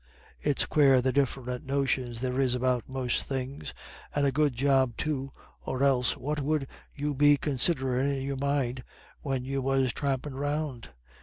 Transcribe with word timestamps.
It's 0.41 0.65
quare 0.65 0.99
the 0.99 1.11
diff'rint 1.13 1.63
notions 1.63 2.21
there 2.21 2.39
is 2.39 2.55
about 2.55 2.89
most 2.89 3.21
things. 3.21 3.71
And 4.15 4.25
a 4.25 4.31
good 4.31 4.55
job 4.55 4.97
too, 4.97 5.29
or 5.63 5.83
else 5.83 6.17
what 6.17 6.41
would 6.41 6.65
you 6.95 7.13
be 7.13 7.37
considherin' 7.37 8.09
in 8.17 8.23
your 8.23 8.37
mind, 8.37 8.83
when 9.21 9.45
you 9.45 9.61
was 9.61 9.91
thrampin' 9.91 10.33
around? 10.33 10.89